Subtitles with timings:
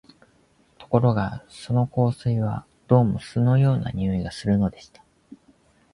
[0.79, 5.03] ところがその香水は、どうも酢のような匂いがするのでした